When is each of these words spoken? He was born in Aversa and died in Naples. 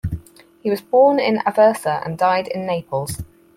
He 0.63 0.71
was 0.71 0.81
born 0.81 1.19
in 1.19 1.43
Aversa 1.45 2.01
and 2.03 2.17
died 2.17 2.47
in 2.47 2.65
Naples. 2.65 3.21